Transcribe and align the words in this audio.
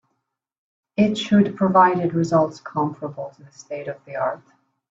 It 0.97 1.15
should 1.15 1.55
provided 1.55 2.15
results 2.15 2.59
comparable 2.59 3.29
to 3.35 3.43
the 3.43 3.51
state 3.51 3.87
of 3.87 4.03
the 4.05 4.15
art. 4.15 4.41